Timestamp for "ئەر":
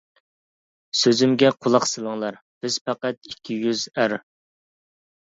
4.01-4.17